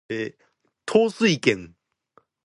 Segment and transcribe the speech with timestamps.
[0.87, 1.75] 統帥権